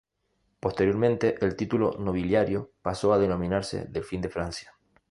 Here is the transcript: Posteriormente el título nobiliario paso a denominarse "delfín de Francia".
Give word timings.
Posteriormente 0.59 1.35
el 1.45 1.55
título 1.55 1.91
nobiliario 1.99 2.71
paso 2.81 3.13
a 3.13 3.19
denominarse 3.19 3.85
"delfín 3.87 4.19
de 4.21 4.29
Francia". 4.29 4.73